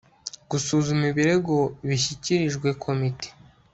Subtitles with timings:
[0.49, 1.55] gusuzuma ibirego
[1.87, 3.29] bishyikirijwe komite